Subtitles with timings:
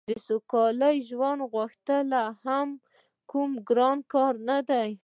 [0.09, 2.07] د سوکاله ژوند غوښتل
[2.45, 2.67] هم
[3.31, 4.91] کوم ګران کار نه دی